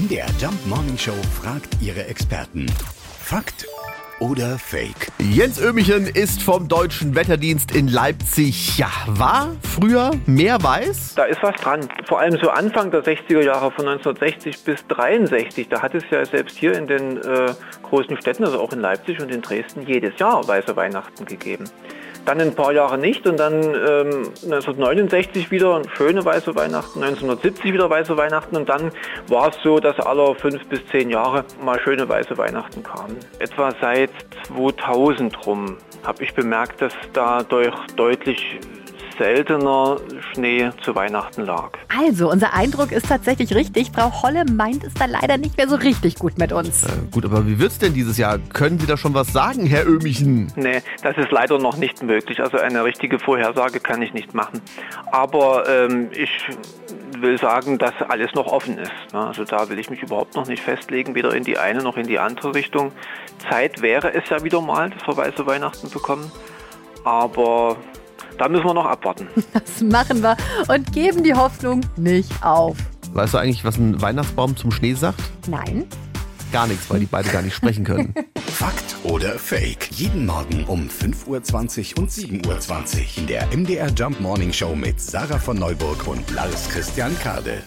MDR 0.00 0.28
Jump 0.40 0.66
Morning 0.66 0.96
Show 0.96 1.12
fragt 1.42 1.76
ihre 1.82 2.06
Experten. 2.06 2.64
Fakt 3.22 3.66
oder 4.18 4.58
Fake? 4.58 5.08
Jens 5.18 5.60
Ömichen 5.60 6.06
ist 6.06 6.42
vom 6.42 6.68
Deutschen 6.68 7.14
Wetterdienst 7.14 7.74
in 7.74 7.86
Leipzig. 7.86 8.78
Ja, 8.78 8.88
war 9.06 9.56
früher 9.62 10.12
mehr 10.24 10.62
weiß? 10.62 11.16
Da 11.16 11.24
ist 11.24 11.42
was 11.42 11.54
dran. 11.56 11.86
Vor 12.06 12.18
allem 12.18 12.38
so 12.42 12.48
Anfang 12.48 12.90
der 12.90 13.04
60er 13.04 13.42
Jahre 13.42 13.70
von 13.72 13.88
1960 13.88 14.64
bis 14.64 14.86
63, 14.86 15.68
da 15.68 15.82
hat 15.82 15.94
es 15.94 16.04
ja 16.10 16.24
selbst 16.24 16.56
hier 16.56 16.72
in 16.72 16.86
den 16.86 17.18
äh, 17.18 17.52
großen 17.82 18.16
Städten, 18.22 18.44
also 18.44 18.58
auch 18.58 18.72
in 18.72 18.80
Leipzig 18.80 19.20
und 19.20 19.30
in 19.30 19.42
Dresden, 19.42 19.82
jedes 19.86 20.18
Jahr 20.18 20.46
weiße 20.48 20.74
Weihnachten 20.76 21.26
gegeben. 21.26 21.64
Dann 22.24 22.40
ein 22.40 22.54
paar 22.54 22.72
Jahre 22.72 22.98
nicht 22.98 23.26
und 23.26 23.38
dann 23.38 23.62
ähm, 23.62 24.32
1969 24.44 25.50
wieder 25.50 25.82
schöne 25.96 26.24
weiße 26.24 26.54
Weihnachten, 26.54 27.02
1970 27.02 27.72
wieder 27.72 27.88
weiße 27.90 28.16
Weihnachten 28.16 28.56
und 28.56 28.68
dann 28.68 28.90
war 29.28 29.48
es 29.48 29.56
so, 29.62 29.78
dass 29.78 29.98
alle 30.00 30.34
fünf 30.34 30.66
bis 30.68 30.84
zehn 30.86 31.10
Jahre 31.10 31.44
mal 31.62 31.80
schöne 31.80 32.08
weiße 32.08 32.36
Weihnachten 32.38 32.82
kamen. 32.82 33.16
Etwa 33.38 33.72
seit 33.80 34.10
2000 34.48 35.46
rum 35.46 35.76
habe 36.04 36.24
ich 36.24 36.34
bemerkt, 36.34 36.80
dass 36.80 36.94
da 37.12 37.42
deutlich 37.42 38.58
seltener 39.20 39.98
Schnee 40.32 40.70
zu 40.82 40.94
Weihnachten 40.94 41.44
lag. 41.44 41.72
Also, 41.94 42.30
unser 42.30 42.54
Eindruck 42.54 42.90
ist 42.90 43.06
tatsächlich 43.06 43.54
richtig. 43.54 43.90
Frau 43.94 44.22
Holle 44.22 44.46
meint 44.50 44.82
es 44.82 44.94
da 44.94 45.04
leider 45.04 45.36
nicht 45.36 45.58
mehr 45.58 45.68
so 45.68 45.76
richtig 45.76 46.14
gut 46.14 46.38
mit 46.38 46.52
uns. 46.52 46.84
Äh, 46.84 46.88
gut, 47.10 47.26
aber 47.26 47.46
wie 47.46 47.58
wird's 47.58 47.78
denn 47.78 47.92
dieses 47.92 48.16
Jahr? 48.16 48.38
Können 48.38 48.78
Sie 48.78 48.86
da 48.86 48.96
schon 48.96 49.12
was 49.12 49.30
sagen, 49.30 49.66
Herr 49.66 49.86
Ömichen? 49.86 50.50
Nee, 50.56 50.80
das 51.02 51.18
ist 51.18 51.30
leider 51.30 51.58
noch 51.58 51.76
nicht 51.76 52.02
möglich. 52.02 52.40
Also 52.40 52.56
eine 52.56 52.82
richtige 52.82 53.18
Vorhersage 53.18 53.78
kann 53.80 54.00
ich 54.00 54.14
nicht 54.14 54.32
machen. 54.32 54.62
Aber 55.12 55.68
ähm, 55.68 56.08
ich 56.12 56.30
will 57.18 57.36
sagen, 57.38 57.76
dass 57.76 57.92
alles 58.08 58.32
noch 58.34 58.46
offen 58.46 58.78
ist. 58.78 58.92
Ne? 59.12 59.20
Also 59.20 59.44
da 59.44 59.68
will 59.68 59.78
ich 59.78 59.90
mich 59.90 60.02
überhaupt 60.02 60.34
noch 60.34 60.46
nicht 60.46 60.62
festlegen, 60.62 61.14
weder 61.14 61.34
in 61.34 61.44
die 61.44 61.58
eine 61.58 61.82
noch 61.82 61.98
in 61.98 62.06
die 62.06 62.18
andere 62.18 62.54
Richtung. 62.54 62.92
Zeit 63.50 63.82
wäre 63.82 64.14
es 64.14 64.30
ja 64.30 64.42
wieder 64.42 64.62
mal, 64.62 64.88
dass 64.88 65.06
wir 65.06 65.14
weiße 65.14 65.44
Weihnachten 65.46 65.90
bekommen. 65.90 66.32
Aber 67.04 67.76
da 68.38 68.48
müssen 68.48 68.64
wir 68.64 68.74
noch 68.74 68.86
abwarten. 68.86 69.28
Das 69.52 69.82
machen 69.82 70.22
wir 70.22 70.36
und 70.68 70.92
geben 70.92 71.22
die 71.24 71.34
Hoffnung 71.34 71.80
nicht 71.96 72.30
auf. 72.42 72.76
Weißt 73.12 73.34
du 73.34 73.38
eigentlich, 73.38 73.64
was 73.64 73.76
ein 73.76 74.00
Weihnachtsbaum 74.00 74.56
zum 74.56 74.70
Schnee 74.70 74.94
sagt? 74.94 75.20
Nein. 75.48 75.86
Gar 76.52 76.66
nichts, 76.66 76.90
weil 76.90 77.00
die 77.00 77.06
beide 77.06 77.28
gar 77.28 77.42
nicht 77.42 77.54
sprechen 77.54 77.84
können. 77.84 78.14
Fakt 78.46 78.96
oder 79.04 79.38
Fake? 79.38 79.88
Jeden 79.92 80.26
Morgen 80.26 80.64
um 80.64 80.88
5.20 80.88 81.96
Uhr 81.96 82.02
und 82.02 82.10
7.20 82.10 82.98
Uhr 82.98 83.18
in 83.18 83.26
der 83.26 83.46
MDR 83.56 83.88
Jump 83.90 84.20
Morning 84.20 84.52
Show 84.52 84.74
mit 84.74 85.00
Sarah 85.00 85.38
von 85.38 85.58
Neuburg 85.58 86.06
und 86.06 86.28
Lars 86.30 86.68
Christian 86.68 87.16
Kade. 87.20 87.62